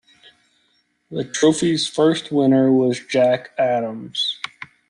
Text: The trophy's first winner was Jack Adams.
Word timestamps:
The 1.11 1.23
trophy's 1.23 1.87
first 1.87 2.31
winner 2.31 2.71
was 2.71 3.05
Jack 3.05 3.51
Adams. 3.59 4.39